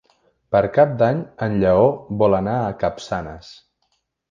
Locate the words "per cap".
0.53-0.95